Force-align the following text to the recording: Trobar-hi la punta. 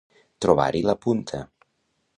Trobar-hi 0.45 0.81
la 0.87 0.97
punta. 1.05 1.45